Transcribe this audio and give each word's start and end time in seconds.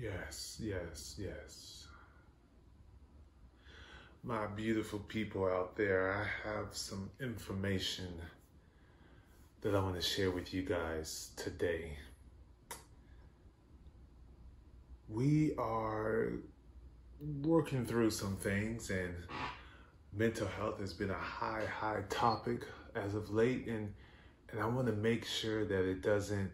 Yes, 0.00 0.58
yes, 0.62 1.16
yes. 1.18 1.86
My 4.22 4.46
beautiful 4.46 5.00
people 5.00 5.46
out 5.46 5.76
there, 5.76 6.12
I 6.12 6.48
have 6.48 6.76
some 6.76 7.10
information 7.20 8.06
that 9.62 9.74
I 9.74 9.80
want 9.80 9.96
to 9.96 10.00
share 10.00 10.30
with 10.30 10.54
you 10.54 10.62
guys 10.62 11.30
today. 11.36 11.98
We 15.08 15.54
are 15.58 16.34
working 17.42 17.84
through 17.84 18.10
some 18.10 18.36
things, 18.36 18.90
and 18.90 19.14
mental 20.12 20.46
health 20.46 20.78
has 20.78 20.92
been 20.92 21.10
a 21.10 21.14
high, 21.14 21.64
high 21.66 22.02
topic 22.08 22.66
as 22.94 23.14
of 23.14 23.30
late, 23.30 23.66
and 23.66 23.92
and 24.50 24.60
I 24.60 24.66
want 24.66 24.86
to 24.86 24.92
make 24.92 25.24
sure 25.24 25.64
that 25.64 25.90
it 25.90 26.02
doesn't 26.02 26.50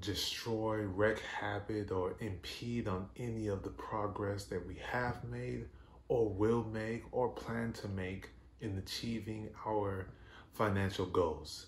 destroy, 0.00 0.78
wreak 0.82 1.20
habit, 1.20 1.90
or 1.90 2.16
impede 2.20 2.88
on 2.88 3.08
any 3.16 3.48
of 3.48 3.62
the 3.62 3.70
progress 3.70 4.44
that 4.44 4.66
we 4.66 4.76
have 4.90 5.24
made, 5.24 5.66
or 6.08 6.28
will 6.28 6.64
make, 6.64 7.02
or 7.12 7.28
plan 7.30 7.72
to 7.72 7.88
make 7.88 8.30
in 8.60 8.76
achieving 8.78 9.48
our 9.66 10.08
financial 10.52 11.06
goals. 11.06 11.66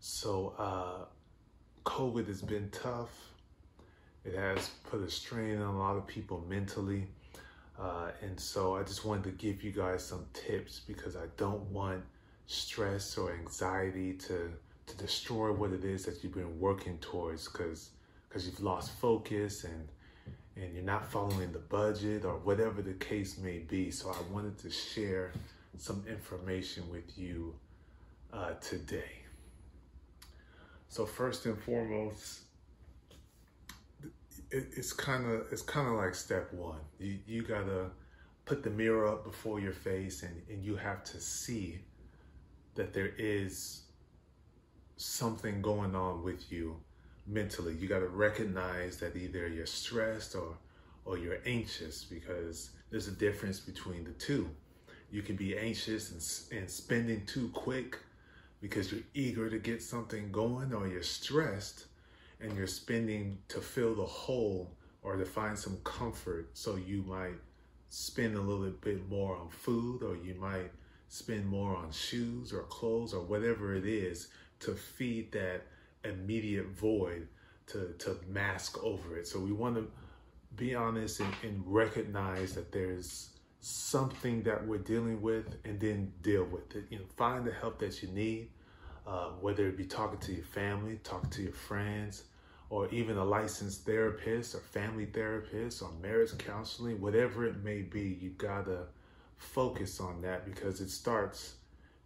So, 0.00 0.54
uh, 0.58 1.06
COVID 1.84 2.26
has 2.26 2.42
been 2.42 2.68
tough. 2.70 3.10
It 4.24 4.34
has 4.34 4.68
put 4.90 5.00
a 5.00 5.10
strain 5.10 5.60
on 5.62 5.74
a 5.74 5.78
lot 5.78 5.96
of 5.96 6.06
people 6.06 6.44
mentally. 6.48 7.06
Uh, 7.78 8.10
and 8.20 8.38
so 8.38 8.76
I 8.76 8.82
just 8.82 9.04
wanted 9.04 9.24
to 9.24 9.30
give 9.30 9.62
you 9.62 9.70
guys 9.70 10.04
some 10.04 10.26
tips 10.32 10.80
because 10.86 11.16
I 11.16 11.26
don't 11.36 11.62
want 11.70 12.02
stress 12.46 13.16
or 13.16 13.32
anxiety 13.32 14.14
to 14.14 14.50
to 14.88 14.96
destroy 14.96 15.52
what 15.52 15.72
it 15.72 15.84
is 15.84 16.04
that 16.04 16.22
you've 16.22 16.34
been 16.34 16.58
working 16.58 16.98
towards 16.98 17.48
because 17.48 17.90
because 18.28 18.46
you've 18.46 18.60
lost 18.60 18.92
focus 18.98 19.64
and 19.64 19.88
and 20.56 20.74
you're 20.74 20.84
not 20.84 21.10
following 21.10 21.52
the 21.52 21.58
budget 21.58 22.24
or 22.24 22.38
whatever 22.38 22.82
the 22.82 22.94
case 22.94 23.38
may 23.38 23.58
be. 23.58 23.90
So 23.90 24.10
I 24.10 24.32
wanted 24.32 24.58
to 24.58 24.70
share 24.70 25.32
some 25.76 26.04
information 26.08 26.90
with 26.90 27.16
you 27.16 27.54
uh, 28.32 28.54
today. 28.54 29.22
So 30.88 31.06
first 31.06 31.46
and 31.46 31.58
foremost, 31.62 32.40
it, 34.50 34.66
it's 34.76 34.92
kind 34.92 35.30
of 35.30 35.46
it's 35.52 35.62
kind 35.62 35.86
of 35.86 35.94
like 35.94 36.14
step 36.14 36.52
one. 36.52 36.80
You 36.98 37.18
you 37.26 37.42
gotta 37.42 37.90
put 38.44 38.62
the 38.62 38.70
mirror 38.70 39.06
up 39.06 39.24
before 39.24 39.60
your 39.60 39.72
face, 39.72 40.22
and 40.22 40.42
and 40.48 40.64
you 40.64 40.76
have 40.76 41.04
to 41.04 41.20
see 41.20 41.80
that 42.74 42.92
there 42.94 43.12
is 43.18 43.82
something 44.98 45.62
going 45.62 45.94
on 45.94 46.22
with 46.22 46.50
you 46.52 46.76
mentally. 47.26 47.74
You 47.74 47.88
got 47.88 48.00
to 48.00 48.08
recognize 48.08 48.98
that 48.98 49.16
either 49.16 49.48
you're 49.48 49.66
stressed 49.66 50.34
or 50.34 50.58
or 51.04 51.16
you're 51.16 51.38
anxious 51.46 52.04
because 52.04 52.70
there's 52.90 53.08
a 53.08 53.12
difference 53.12 53.60
between 53.60 54.04
the 54.04 54.10
two. 54.12 54.50
You 55.10 55.22
can 55.22 55.36
be 55.36 55.56
anxious 55.56 56.10
and, 56.50 56.58
and 56.60 56.70
spending 56.70 57.24
too 57.24 57.48
quick 57.54 57.98
because 58.60 58.92
you're 58.92 59.00
eager 59.14 59.48
to 59.48 59.58
get 59.58 59.82
something 59.82 60.30
going, 60.30 60.74
or 60.74 60.86
you're 60.86 61.02
stressed 61.02 61.86
and 62.40 62.54
you're 62.56 62.66
spending 62.66 63.38
to 63.48 63.60
fill 63.60 63.94
the 63.94 64.04
hole 64.04 64.70
or 65.02 65.16
to 65.16 65.24
find 65.24 65.58
some 65.58 65.78
comfort. 65.82 66.50
So 66.52 66.76
you 66.76 67.02
might 67.06 67.38
spend 67.88 68.36
a 68.36 68.40
little 68.40 68.70
bit 68.70 69.08
more 69.08 69.36
on 69.36 69.48
food, 69.48 70.02
or 70.02 70.16
you 70.16 70.34
might 70.34 70.70
spend 71.08 71.46
more 71.46 71.74
on 71.74 71.90
shoes 71.90 72.52
or 72.52 72.64
clothes 72.64 73.14
or 73.14 73.22
whatever 73.22 73.74
it 73.74 73.86
is 73.86 74.28
to 74.60 74.74
feed 74.74 75.32
that 75.32 75.62
immediate 76.04 76.66
void 76.68 77.28
to, 77.66 77.94
to 77.98 78.16
mask 78.28 78.82
over 78.82 79.16
it. 79.16 79.26
So 79.26 79.38
we 79.38 79.52
want 79.52 79.76
to 79.76 79.88
be 80.56 80.74
honest 80.74 81.20
and, 81.20 81.32
and 81.42 81.62
recognize 81.66 82.54
that 82.54 82.72
there's 82.72 83.30
something 83.60 84.42
that 84.44 84.66
we're 84.66 84.78
dealing 84.78 85.20
with 85.20 85.56
and 85.64 85.78
then 85.80 86.12
deal 86.22 86.44
with 86.44 86.74
it. 86.74 86.84
You 86.90 86.98
know, 86.98 87.04
find 87.16 87.46
the 87.46 87.52
help 87.52 87.78
that 87.80 88.02
you 88.02 88.08
need, 88.08 88.50
uh, 89.06 89.30
whether 89.40 89.66
it 89.66 89.76
be 89.76 89.84
talking 89.84 90.18
to 90.20 90.32
your 90.32 90.44
family, 90.44 90.98
talking 91.04 91.30
to 91.30 91.42
your 91.42 91.52
friends, 91.52 92.24
or 92.70 92.88
even 92.88 93.16
a 93.16 93.24
licensed 93.24 93.86
therapist 93.86 94.54
or 94.54 94.58
family 94.58 95.06
therapist 95.06 95.82
or 95.82 95.90
marriage 96.02 96.36
counseling, 96.38 97.00
whatever 97.00 97.46
it 97.46 97.62
may 97.64 97.82
be, 97.82 98.18
you 98.20 98.30
gotta 98.30 98.86
focus 99.36 100.00
on 100.00 100.20
that 100.20 100.44
because 100.44 100.80
it 100.80 100.90
starts 100.90 101.54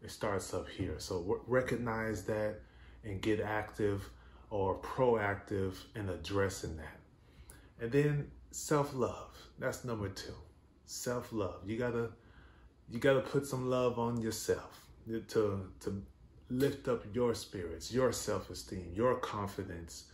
it 0.02 0.10
starts 0.10 0.52
up 0.54 0.68
here. 0.68 0.94
So 0.98 1.40
recognize 1.46 2.24
that 2.24 2.60
and 3.04 3.20
get 3.20 3.40
active 3.40 4.08
or 4.50 4.78
proactive 4.78 5.74
in 5.94 6.08
addressing 6.08 6.76
that. 6.76 6.98
And 7.80 7.90
then 7.90 8.30
self-love. 8.50 9.36
That's 9.58 9.84
number 9.84 10.08
2. 10.08 10.32
Self-love. 10.86 11.60
You 11.66 11.78
got 11.78 11.92
to 11.92 12.10
you 12.90 12.98
got 12.98 13.14
to 13.14 13.20
put 13.20 13.46
some 13.46 13.70
love 13.70 13.98
on 13.98 14.20
yourself 14.20 14.86
to 15.28 15.70
to 15.80 16.02
lift 16.50 16.88
up 16.88 17.04
your 17.14 17.34
spirits, 17.34 17.92
your 17.92 18.12
self-esteem, 18.12 18.92
your 18.94 19.14
confidence 19.16 20.04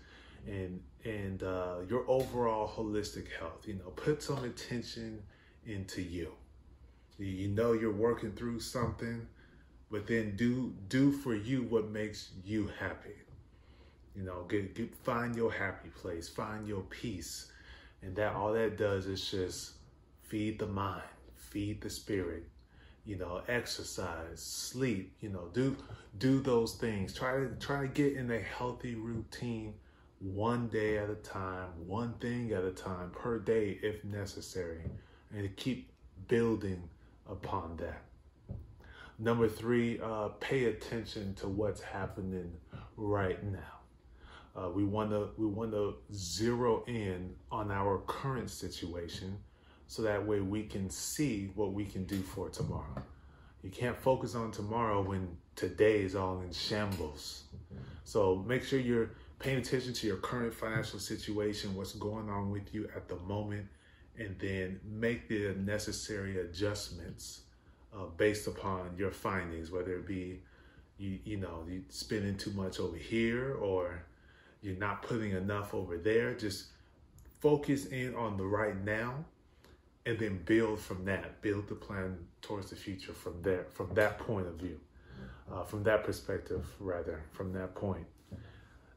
and 0.47 0.81
and 1.05 1.43
uh, 1.43 1.77
your 1.89 2.05
overall 2.09 2.69
holistic 2.69 3.27
health. 3.39 3.67
You 3.67 3.75
know, 3.75 3.91
put 3.97 4.23
some 4.23 4.45
attention 4.45 5.23
into 5.67 6.03
you. 6.03 6.33
You 7.19 7.49
know 7.49 7.73
you're 7.73 7.93
working 7.93 8.33
through 8.33 8.61
something, 8.61 9.27
but 9.91 10.07
then 10.07 10.37
do 10.37 10.75
do 10.89 11.13
for 11.13 11.35
you 11.35 11.63
what 11.63 11.91
makes 11.91 12.31
you 12.45 12.71
happy. 12.79 13.17
You 14.15 14.25
know, 14.25 14.45
get, 14.49 14.75
get 14.75 14.95
find 14.97 15.35
your 15.37 15.53
happy 15.53 15.91
place, 15.91 16.29
find 16.29 16.67
your 16.67 16.83
peace, 16.83 17.51
and 18.03 18.15
that 18.17 18.35
all 18.35 18.53
that 18.53 18.77
does 18.77 19.07
is 19.07 19.31
just 19.31 19.73
feed 20.23 20.59
the 20.59 20.67
mind, 20.67 21.03
feed 21.37 21.81
the 21.81 21.91
spirit. 21.91 22.45
You 23.05 23.17
know, 23.17 23.43
exercise, 23.49 24.43
sleep. 24.43 25.15
You 25.21 25.31
know, 25.31 25.49
do 25.55 25.77
do 26.19 26.41
those 26.41 26.75
things. 26.75 27.15
Try 27.15 27.39
to 27.39 27.49
try 27.59 27.83
to 27.83 27.89
get 27.89 28.15
in 28.15 28.31
a 28.31 28.41
healthy 28.41 28.97
routine, 28.97 29.75
one 30.21 30.69
day 30.69 30.99
at 30.99 31.09
a 31.09 31.15
time, 31.15 31.69
one 31.87 32.13
thing 32.15 32.53
at 32.53 32.65
a 32.65 32.73
time 32.73 33.11
per 33.11 33.39
day 33.39 33.79
if 33.83 34.05
necessary, 34.05 34.83
and 35.33 35.57
keep 35.57 35.91
building 36.27 36.83
upon 37.31 37.77
that. 37.79 38.03
Number 39.21 39.49
three, 39.49 39.99
uh, 40.01 40.29
pay 40.41 40.67
attention 40.67 41.35
to 41.37 41.49
what's 41.49 41.81
happening 41.81 42.53
right 42.97 43.43
now. 43.43 43.59
Uh, 44.55 44.71
we 44.71 44.85
want 44.85 45.11
to 45.11 45.31
we 45.37 45.47
want 45.47 45.73
to 45.73 45.97
zero 46.13 46.85
in 46.87 47.35
on 47.51 47.73
our 47.73 47.99
current 48.07 48.49
situation, 48.49 49.37
so 49.89 50.03
that 50.03 50.25
way 50.25 50.41
we 50.41 50.63
can 50.63 50.89
see 50.89 51.51
what 51.57 51.73
we 51.73 51.85
can 51.85 52.05
do 52.05 52.21
for 52.23 52.49
tomorrow. 52.49 53.03
You 53.63 53.71
can't 53.71 54.01
focus 54.01 54.37
on 54.37 54.53
tomorrow 54.53 55.03
when 55.03 55.37
today 55.57 56.03
is 56.03 56.15
all 56.15 56.41
in 56.41 56.53
shambles. 56.53 57.43
So 58.05 58.45
make 58.47 58.63
sure 58.63 58.79
you're 58.79 59.11
paying 59.41 59.59
attention 59.59 59.93
to 59.95 60.07
your 60.07 60.19
current 60.19 60.55
financial 60.55 61.01
situation, 61.01 61.75
what's 61.75 61.93
going 61.93 62.29
on 62.29 62.51
with 62.51 62.73
you 62.73 62.89
at 62.95 63.09
the 63.09 63.17
moment, 63.17 63.67
and 64.17 64.37
then 64.39 64.81
make 64.85 65.29
the 65.29 65.55
necessary 65.55 66.41
adjustments 66.41 67.43
uh, 67.95 68.07
based 68.17 68.47
upon 68.47 68.95
your 68.97 69.11
findings, 69.11 69.71
whether 69.71 69.93
it 69.97 70.07
be 70.07 70.41
you 70.99 71.19
you 71.25 71.37
know 71.37 71.65
you 71.69 71.85
spending 71.89 72.37
too 72.37 72.51
much 72.51 72.81
over 72.81 72.97
here 72.97 73.55
or 73.55 74.03
you're 74.61 74.77
not 74.77 75.03
putting 75.03 75.33
enough 75.33 75.75
over 75.75 75.97
there. 75.97 76.35
Just 76.35 76.67
focus 77.41 77.87
in 77.87 78.15
on 78.15 78.37
the 78.37 78.45
right 78.45 78.77
now, 78.85 79.25
and 80.07 80.19
then 80.19 80.41
build 80.45 80.81
from 80.81 81.05
that. 81.05 81.41
Build 81.43 81.69
the 81.69 81.75
plan 81.75 82.19
towards 82.43 82.71
the 82.71 82.77
future 82.77 83.13
from 83.13 83.41
there, 83.43 83.67
from 83.73 83.95
that 83.95 84.19
point 84.19 84.47
of 84.47 84.55
view, 84.55 84.81
uh, 85.53 85.65
from 85.65 85.83
that 85.85 86.05
perspective, 86.05 86.67
rather, 86.81 87.23
from 87.33 87.53
that 87.53 87.75
point. 87.75 88.07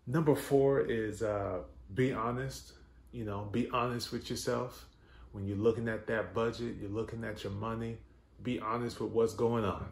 Number 0.08 0.36
four 0.36 0.82
is 0.82 1.22
uh, 1.22 1.60
be 1.94 2.12
honest. 2.12 2.74
You 3.12 3.26
know, 3.26 3.50
be 3.52 3.70
honest 3.72 4.12
with 4.12 4.30
yourself. 4.30 4.88
When 5.34 5.46
you're 5.46 5.58
looking 5.58 5.88
at 5.88 6.08
that 6.08 6.34
budget, 6.34 6.76
you're 6.82 6.90
looking 6.90 7.24
at 7.24 7.44
your 7.44 7.54
money 7.54 7.98
be 8.44 8.60
honest 8.60 9.00
with 9.00 9.12
what's 9.12 9.34
going 9.34 9.66
on. 9.66 9.88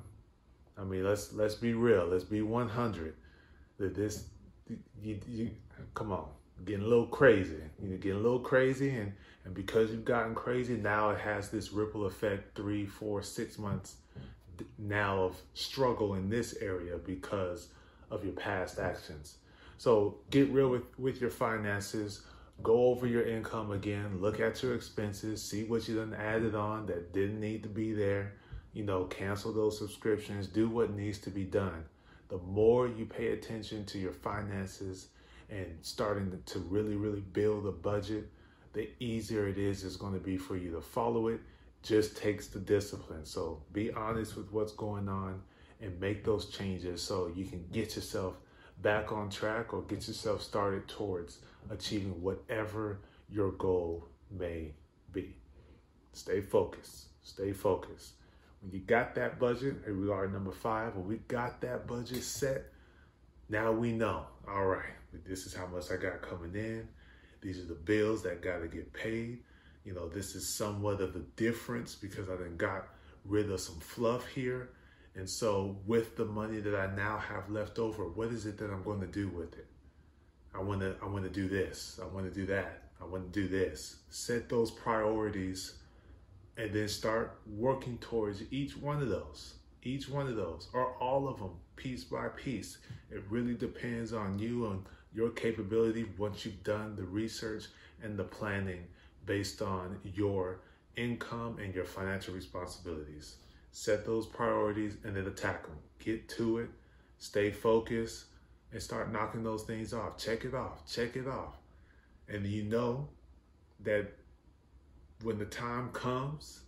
I 0.77 0.83
mean, 0.83 1.03
let's 1.03 1.33
let's 1.33 1.55
be 1.55 1.73
real. 1.73 2.05
Let's 2.05 2.23
be 2.23 2.41
100. 2.41 3.15
That 3.77 3.95
this, 3.95 4.25
you, 5.01 5.19
you, 5.27 5.51
come 5.93 6.11
on, 6.11 6.27
getting 6.65 6.83
a 6.83 6.87
little 6.87 7.05
crazy. 7.05 7.55
You're 7.81 7.97
getting 7.97 8.19
a 8.19 8.21
little 8.21 8.39
crazy, 8.39 8.89
and 8.89 9.13
and 9.45 9.53
because 9.53 9.91
you've 9.91 10.05
gotten 10.05 10.35
crazy, 10.35 10.77
now 10.77 11.09
it 11.11 11.19
has 11.19 11.49
this 11.49 11.71
ripple 11.71 12.05
effect. 12.05 12.55
Three, 12.55 12.85
four, 12.85 13.21
six 13.21 13.57
months 13.57 13.97
now 14.77 15.19
of 15.23 15.37
struggle 15.53 16.15
in 16.15 16.29
this 16.29 16.55
area 16.61 16.97
because 16.97 17.69
of 18.11 18.23
your 18.23 18.33
past 18.33 18.79
actions. 18.79 19.35
So 19.77 20.17
get 20.29 20.49
real 20.49 20.69
with 20.69 20.83
with 20.97 21.21
your 21.21 21.29
finances 21.29 22.21
go 22.63 22.87
over 22.87 23.07
your 23.07 23.23
income 23.23 23.71
again, 23.71 24.19
look 24.19 24.39
at 24.39 24.61
your 24.61 24.75
expenses, 24.75 25.41
see 25.41 25.63
what 25.63 25.87
you 25.87 25.95
done 25.95 26.13
added 26.13 26.55
on 26.55 26.85
that 26.87 27.13
didn't 27.13 27.39
need 27.39 27.63
to 27.63 27.69
be 27.69 27.93
there. 27.93 28.33
You 28.73 28.83
know, 28.83 29.05
cancel 29.05 29.51
those 29.51 29.77
subscriptions, 29.77 30.47
do 30.47 30.69
what 30.69 30.93
needs 30.93 31.17
to 31.19 31.29
be 31.29 31.43
done. 31.43 31.85
The 32.27 32.37
more 32.37 32.87
you 32.87 33.05
pay 33.05 33.29
attention 33.29 33.85
to 33.85 33.97
your 33.97 34.11
finances 34.11 35.07
and 35.49 35.77
starting 35.81 36.37
to 36.45 36.59
really, 36.59 36.95
really 36.95 37.21
build 37.21 37.65
a 37.65 37.71
budget, 37.71 38.29
the 38.73 38.89
easier 38.99 39.47
it 39.47 39.57
is 39.57 39.83
it's 39.83 39.95
going 39.95 40.13
to 40.13 40.19
be 40.19 40.37
for 40.37 40.55
you 40.55 40.71
to 40.71 40.81
follow 40.81 41.27
it. 41.27 41.41
Just 41.81 42.17
takes 42.17 42.47
the 42.47 42.59
discipline. 42.59 43.25
So 43.25 43.61
be 43.73 43.91
honest 43.91 44.35
with 44.35 44.51
what's 44.51 44.73
going 44.73 45.09
on 45.09 45.41
and 45.81 45.99
make 45.99 46.23
those 46.23 46.49
changes 46.49 47.01
so 47.01 47.31
you 47.35 47.45
can 47.45 47.65
get 47.71 47.95
yourself 47.95 48.35
back 48.81 49.11
on 49.11 49.29
track 49.29 49.73
or 49.73 49.81
get 49.83 50.07
yourself 50.07 50.41
started 50.41 50.87
towards 50.87 51.39
achieving 51.69 52.21
whatever 52.21 52.99
your 53.29 53.51
goal 53.51 54.05
may 54.31 54.73
be. 55.11 55.35
Stay 56.13 56.41
focused. 56.41 57.07
Stay 57.23 57.51
focused. 57.51 58.13
When 58.61 58.71
you 58.71 58.79
got 58.79 59.15
that 59.15 59.39
budget, 59.39 59.75
here 59.85 59.95
we 59.95 60.09
are 60.09 60.27
number 60.27 60.51
five, 60.51 60.95
when 60.95 61.07
we 61.07 61.17
got 61.27 61.61
that 61.61 61.87
budget 61.87 62.23
set, 62.23 62.65
now 63.47 63.71
we 63.71 63.91
know, 63.91 64.25
all 64.47 64.65
right, 64.65 64.93
this 65.25 65.45
is 65.45 65.53
how 65.53 65.65
much 65.67 65.91
I 65.91 65.95
got 65.95 66.21
coming 66.21 66.53
in. 66.55 66.87
These 67.41 67.59
are 67.59 67.65
the 67.65 67.73
bills 67.73 68.21
that 68.23 68.41
got 68.41 68.59
to 68.59 68.67
get 68.67 68.91
paid. 68.93 69.39
You 69.85 69.93
know, 69.93 70.09
this 70.09 70.35
is 70.35 70.47
somewhat 70.47 71.01
of 71.01 71.13
the 71.13 71.23
difference 71.35 71.95
because 71.95 72.29
I 72.29 72.35
then 72.35 72.57
got 72.57 72.89
rid 73.25 73.49
of 73.49 73.59
some 73.61 73.79
fluff 73.79 74.27
here. 74.27 74.69
And 75.19 75.29
so 75.29 75.75
with 75.85 76.15
the 76.15 76.23
money 76.23 76.61
that 76.61 76.73
I 76.73 76.95
now 76.95 77.17
have 77.17 77.49
left 77.49 77.77
over, 77.77 78.05
what 78.05 78.29
is 78.29 78.45
it 78.45 78.57
that 78.59 78.71
I'm 78.71 78.83
going 78.83 79.01
to 79.01 79.05
do 79.05 79.27
with 79.27 79.51
it? 79.57 79.67
I 80.55 80.59
want 80.59 80.79
to 80.79 80.95
I 81.03 81.07
want 81.07 81.25
to 81.25 81.29
do 81.29 81.49
this. 81.49 81.99
I 82.01 82.07
want 82.07 82.25
to 82.25 82.33
do 82.33 82.45
that. 82.45 82.83
I 83.01 83.05
want 83.05 83.33
to 83.33 83.41
do 83.41 83.49
this. 83.49 83.97
Set 84.09 84.47
those 84.47 84.71
priorities 84.71 85.73
and 86.55 86.71
then 86.73 86.87
start 86.87 87.37
working 87.45 87.97
towards 87.97 88.43
each 88.49 88.77
one 88.77 89.01
of 89.01 89.09
those. 89.09 89.55
Each 89.83 90.07
one 90.07 90.27
of 90.27 90.37
those 90.37 90.69
or 90.71 90.93
all 91.01 91.27
of 91.27 91.39
them 91.39 91.51
piece 91.75 92.05
by 92.05 92.29
piece. 92.29 92.77
It 93.11 93.21
really 93.29 93.55
depends 93.55 94.13
on 94.13 94.39
you 94.39 94.67
and 94.67 94.85
your 95.13 95.31
capability 95.31 96.05
once 96.17 96.45
you've 96.45 96.63
done 96.63 96.95
the 96.95 97.03
research 97.03 97.65
and 98.01 98.17
the 98.17 98.23
planning 98.23 98.85
based 99.25 99.61
on 99.61 99.99
your 100.15 100.61
income 100.95 101.57
and 101.61 101.75
your 101.75 101.83
financial 101.83 102.33
responsibilities. 102.33 103.35
Set 103.71 104.05
those 104.05 104.25
priorities 104.25 104.97
and 105.03 105.15
then 105.15 105.27
attack 105.27 105.63
them. 105.63 105.77
Get 105.99 106.27
to 106.29 106.59
it, 106.59 106.69
stay 107.17 107.51
focused, 107.51 108.25
and 108.71 108.81
start 108.81 109.11
knocking 109.11 109.43
those 109.43 109.63
things 109.63 109.93
off. 109.93 110.17
Check 110.17 110.45
it 110.45 110.53
off, 110.53 110.85
check 110.87 111.15
it 111.15 111.27
off. 111.27 111.55
And 112.27 112.45
you 112.45 112.63
know 112.63 113.09
that 113.81 114.11
when 115.23 115.37
the 115.37 115.45
time 115.45 115.89
comes 115.89 116.61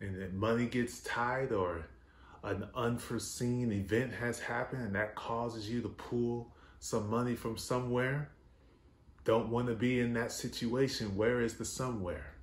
and 0.00 0.20
that 0.20 0.34
money 0.34 0.66
gets 0.66 1.00
tied 1.00 1.52
or 1.52 1.86
an 2.44 2.68
unforeseen 2.74 3.72
event 3.72 4.12
has 4.12 4.38
happened 4.38 4.82
and 4.82 4.94
that 4.94 5.14
causes 5.14 5.68
you 5.68 5.82
to 5.82 5.88
pull 5.88 6.52
some 6.78 7.10
money 7.10 7.34
from 7.34 7.56
somewhere, 7.56 8.30
don't 9.24 9.50
want 9.50 9.66
to 9.66 9.74
be 9.74 10.00
in 10.00 10.14
that 10.14 10.32
situation. 10.32 11.16
Where 11.16 11.40
is 11.40 11.54
the 11.54 11.64
somewhere? 11.64 12.34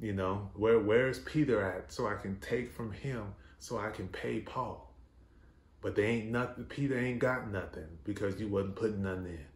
You 0.00 0.12
know, 0.12 0.50
where 0.54 0.78
where 0.78 1.08
is 1.08 1.20
Peter 1.20 1.62
at 1.62 1.92
so 1.92 2.06
I 2.06 2.14
can 2.14 2.38
take 2.40 2.72
from 2.72 2.92
him 2.92 3.34
so 3.58 3.78
I 3.78 3.90
can 3.90 4.08
pay 4.08 4.40
Paul? 4.40 4.92
But 5.80 5.94
they 5.94 6.06
ain't 6.06 6.30
nothing 6.30 6.64
Peter 6.64 6.98
ain't 6.98 7.20
got 7.20 7.50
nothing 7.50 7.86
because 8.04 8.40
you 8.40 8.48
wasn't 8.48 8.76
putting 8.76 9.02
nothing 9.02 9.26
in. 9.26 9.46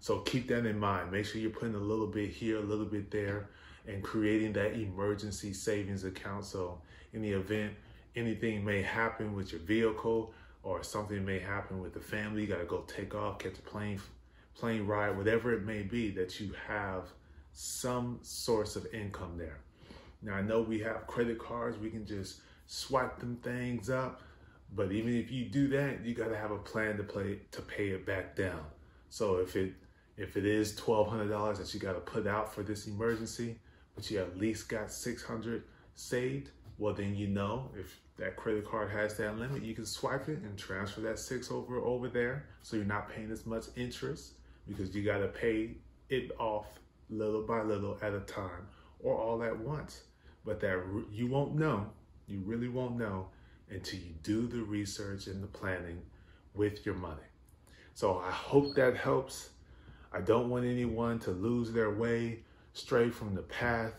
So 0.00 0.18
keep 0.20 0.48
that 0.48 0.66
in 0.66 0.78
mind. 0.78 1.12
Make 1.12 1.26
sure 1.26 1.40
you're 1.40 1.50
putting 1.50 1.74
a 1.74 1.78
little 1.78 2.06
bit 2.06 2.30
here, 2.30 2.58
a 2.58 2.62
little 2.62 2.86
bit 2.86 3.10
there, 3.10 3.50
and 3.86 4.02
creating 4.02 4.54
that 4.54 4.72
emergency 4.74 5.52
savings 5.52 6.04
account. 6.04 6.44
So 6.44 6.80
in 7.12 7.22
the 7.22 7.32
event 7.32 7.74
anything 8.16 8.64
may 8.64 8.82
happen 8.82 9.34
with 9.34 9.52
your 9.52 9.60
vehicle 9.60 10.34
or 10.62 10.82
something 10.82 11.24
may 11.24 11.38
happen 11.38 11.80
with 11.80 11.92
the 11.92 12.00
family, 12.00 12.42
you 12.42 12.48
gotta 12.48 12.64
go 12.64 12.84
take 12.86 13.14
off, 13.14 13.38
catch 13.38 13.58
a 13.58 13.62
plane, 13.62 14.00
plane 14.54 14.86
ride, 14.86 15.16
whatever 15.16 15.52
it 15.52 15.64
may 15.64 15.82
be, 15.82 16.10
that 16.10 16.40
you 16.40 16.52
have 16.68 17.04
some 17.52 18.18
source 18.22 18.76
of 18.76 18.86
income 18.94 19.36
there. 19.36 19.58
Now 20.22 20.34
I 20.34 20.42
know 20.42 20.62
we 20.62 20.80
have 20.80 21.06
credit 21.06 21.38
cards, 21.38 21.78
we 21.78 21.90
can 21.90 22.06
just 22.06 22.40
swipe 22.66 23.18
them 23.18 23.36
things 23.42 23.90
up, 23.90 24.22
but 24.74 24.92
even 24.92 25.14
if 25.14 25.30
you 25.30 25.46
do 25.46 25.68
that, 25.68 26.04
you 26.04 26.14
gotta 26.14 26.36
have 26.36 26.50
a 26.50 26.58
plan 26.58 26.96
to 26.96 27.02
play 27.02 27.40
to 27.50 27.62
pay 27.62 27.88
it 27.88 28.06
back 28.06 28.36
down. 28.36 28.64
So 29.10 29.36
if 29.36 29.56
it 29.56 29.74
if 30.16 30.36
it 30.36 30.46
is 30.46 30.76
twelve 30.76 31.08
hundred 31.08 31.28
dollars 31.28 31.58
that 31.58 31.72
you 31.74 31.80
gotta 31.80 32.00
put 32.00 32.26
out 32.26 32.52
for 32.54 32.62
this 32.62 32.86
emergency, 32.86 33.58
but 33.94 34.10
you 34.10 34.20
at 34.20 34.38
least 34.38 34.68
got 34.68 34.92
six 34.92 35.22
hundred 35.22 35.64
saved, 35.94 36.50
well 36.78 36.94
then 36.94 37.14
you 37.14 37.26
know 37.26 37.70
if 37.78 38.00
that 38.16 38.36
credit 38.36 38.64
card 38.64 38.90
has 38.90 39.16
that 39.16 39.38
limit, 39.38 39.62
you 39.62 39.74
can 39.74 39.86
swipe 39.86 40.28
it 40.28 40.38
and 40.38 40.56
transfer 40.56 41.00
that 41.00 41.18
six 41.18 41.50
over 41.50 41.78
over 41.78 42.08
there. 42.08 42.46
So 42.62 42.76
you're 42.76 42.84
not 42.84 43.10
paying 43.10 43.30
as 43.30 43.46
much 43.46 43.64
interest 43.76 44.34
because 44.68 44.94
you 44.94 45.02
got 45.02 45.18
to 45.18 45.28
pay 45.28 45.76
it 46.08 46.30
off 46.38 46.66
little 47.10 47.42
by 47.42 47.62
little 47.62 47.98
at 48.02 48.14
a 48.14 48.20
time 48.20 48.68
or 49.00 49.16
all 49.16 49.42
at 49.42 49.58
once. 49.58 50.02
But 50.44 50.60
that 50.60 50.82
you 51.10 51.26
won't 51.26 51.54
know, 51.54 51.86
you 52.26 52.40
really 52.40 52.68
won't 52.68 52.96
know 52.96 53.28
until 53.70 54.00
you 54.00 54.14
do 54.22 54.46
the 54.46 54.62
research 54.62 55.26
and 55.26 55.42
the 55.42 55.46
planning 55.46 56.02
with 56.54 56.84
your 56.84 56.94
money. 56.94 57.22
So 57.94 58.18
I 58.18 58.30
hope 58.30 58.74
that 58.74 58.96
helps. 58.96 59.50
I 60.12 60.20
don't 60.20 60.50
want 60.50 60.64
anyone 60.64 61.18
to 61.20 61.30
lose 61.30 61.72
their 61.72 61.90
way, 61.90 62.40
stray 62.74 63.10
from 63.10 63.34
the 63.34 63.42
path, 63.42 63.94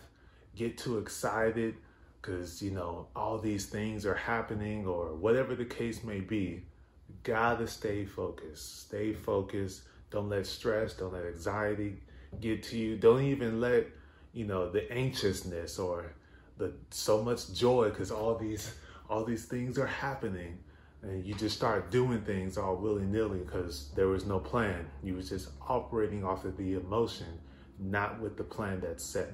get 0.54 0.78
too 0.78 0.98
excited 0.98 1.74
because 2.20 2.62
you 2.62 2.70
know 2.70 3.06
all 3.14 3.38
these 3.38 3.66
things 3.66 4.06
are 4.06 4.14
happening 4.14 4.86
or 4.86 5.14
whatever 5.14 5.54
the 5.54 5.64
case 5.64 6.02
may 6.02 6.20
be 6.20 6.62
gotta 7.22 7.66
stay 7.66 8.04
focused 8.04 8.82
stay 8.86 9.12
focused 9.12 9.82
don't 10.10 10.28
let 10.28 10.46
stress 10.46 10.94
don't 10.94 11.12
let 11.12 11.26
anxiety 11.26 11.96
get 12.40 12.62
to 12.62 12.78
you 12.78 12.96
don't 12.96 13.22
even 13.22 13.60
let 13.60 13.86
you 14.32 14.44
know 14.44 14.70
the 14.70 14.90
anxiousness 14.90 15.78
or 15.78 16.14
the 16.58 16.72
so 16.90 17.22
much 17.22 17.52
joy 17.52 17.90
because 17.90 18.10
all 18.10 18.36
these 18.36 18.74
all 19.08 19.24
these 19.24 19.44
things 19.44 19.78
are 19.78 19.86
happening 19.86 20.58
and 21.02 21.24
you 21.24 21.34
just 21.34 21.56
start 21.56 21.90
doing 21.90 22.22
things 22.22 22.56
all 22.56 22.76
willy-nilly 22.76 23.40
because 23.40 23.90
there 23.94 24.08
was 24.08 24.24
no 24.24 24.38
plan 24.38 24.86
you 25.02 25.14
was 25.14 25.28
just 25.28 25.50
operating 25.68 26.24
off 26.24 26.44
of 26.44 26.56
the 26.56 26.74
emotion 26.74 27.38
not 27.78 28.20
with 28.20 28.36
the 28.36 28.44
plan 28.44 28.80
that's 28.80 29.04
set 29.04 29.32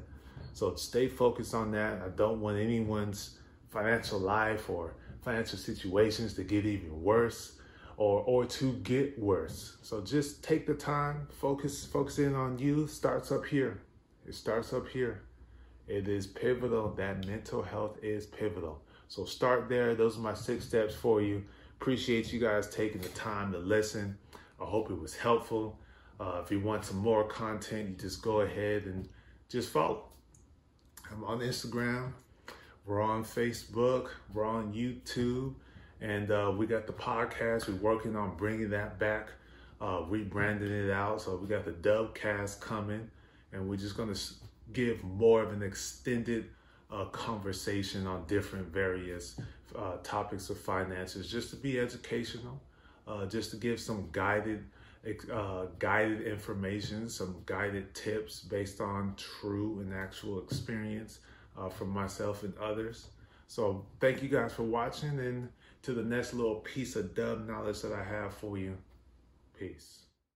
so 0.53 0.75
stay 0.75 1.09
focused 1.09 1.55
on 1.55 1.73
that. 1.73 2.03
I 2.03 2.09
don't 2.09 2.41
want 2.41 2.59
anyone's 2.59 3.39
financial 3.71 4.19
life 4.19 4.69
or 4.69 4.95
financial 5.23 5.59
situations 5.59 6.35
to 6.35 6.45
get 6.45 6.67
even 6.67 7.03
worse 7.03 7.59
or 7.97 8.23
or 8.23 8.47
to 8.47 8.73
get 8.75 9.19
worse. 9.19 9.77
So 9.83 10.01
just 10.01 10.43
take 10.43 10.67
the 10.67 10.75
time, 10.75 11.29
focus 11.41 11.85
focus 11.87 12.19
in 12.19 12.35
on 12.35 12.59
you. 12.59 12.87
Starts 12.87 13.31
up 13.31 13.47
here. 13.47 13.81
It 14.27 14.35
starts 14.35 14.73
up 14.73 14.89
here. 14.89 15.23
It 15.91 16.07
is 16.07 16.25
pivotal. 16.25 16.93
That 16.93 17.27
mental 17.27 17.63
health 17.63 17.99
is 18.01 18.25
pivotal. 18.25 18.81
So 19.09 19.25
start 19.25 19.69
there. 19.69 19.97
Those 19.97 20.17
are 20.17 20.21
my 20.21 20.35
six 20.35 20.65
steps 20.65 20.95
for 20.95 21.21
you. 21.21 21.43
Appreciate 21.81 22.33
you 22.33 22.39
guys 22.39 22.71
taking 22.71 23.01
the 23.01 23.09
time 23.09 23.51
to 23.51 23.59
listen. 23.59 24.17
I 24.61 24.67
hope 24.67 24.93
it 24.93 25.01
was 25.01 25.17
helpful. 25.17 25.81
Uh, 26.21 26.43
if 26.45 26.53
you 26.53 26.61
want 26.61 26.85
some 26.85 26.99
more 26.99 27.25
content, 27.25 27.89
you 27.89 27.97
just 27.97 28.23
go 28.23 28.43
ahead 28.43 28.85
and 28.85 29.09
just 29.49 29.71
follow. 29.71 30.05
I'm 31.11 31.25
on 31.25 31.41
Instagram. 31.41 32.13
We're 32.87 33.03
on 33.03 33.25
Facebook. 33.25 34.11
We're 34.33 34.47
on 34.47 34.73
YouTube. 34.73 35.55
And 36.01 36.31
uh, 36.31 36.53
we 36.57 36.67
got 36.67 36.87
the 36.87 36.93
podcast. 36.93 37.67
We're 37.67 37.75
working 37.75 38.15
on 38.15 38.37
bringing 38.37 38.71
that 38.71 39.01
back, 39.01 39.31
uh, 39.81 40.03
rebranding 40.03 40.71
it 40.71 40.93
out. 40.93 41.21
So 41.21 41.35
we 41.35 41.49
got 41.49 41.65
the 41.65 41.73
Dubcast 41.73 42.61
coming. 42.61 43.11
And 43.53 43.69
we're 43.69 43.75
just 43.75 43.97
going 43.97 44.15
to 44.15 44.21
give 44.73 45.03
more 45.05 45.43
of 45.43 45.53
an 45.53 45.63
extended 45.63 46.47
uh, 46.91 47.05
conversation 47.07 48.07
on 48.07 48.25
different 48.27 48.67
various 48.69 49.41
uh, 49.77 49.97
topics 50.03 50.51
of 50.51 50.59
finances, 50.59 51.31
just 51.31 51.51
to 51.51 51.57
be 51.57 51.79
educational, 51.79 52.61
uh, 53.07 53.27
just 53.27 53.51
to 53.51 53.57
give 53.57 53.81
some 53.81 54.09
guided 54.13 54.65
uh, 55.33 55.65
guided 55.79 56.27
information, 56.27 57.09
some 57.09 57.43
guided 57.47 57.95
tips 57.95 58.41
based 58.41 58.81
on 58.81 59.15
true 59.17 59.81
and 59.81 59.95
actual 59.95 60.43
experience 60.43 61.21
uh, 61.59 61.69
from 61.69 61.89
myself 61.89 62.43
and 62.43 62.53
others. 62.59 63.09
So 63.47 63.87
thank 63.99 64.23
you 64.23 64.29
guys 64.29 64.53
for 64.53 64.65
watching 64.65 65.19
and 65.19 65.49
to 65.83 65.95
the 65.95 66.03
next 66.03 66.35
little 66.35 66.57
piece 66.57 66.97
of 66.97 67.15
dub 67.15 67.49
knowledge 67.49 67.81
that 67.81 67.93
I 67.93 68.05
have 68.05 68.35
for 68.35 68.59
you. 68.59 68.77
Peace. 69.59 70.10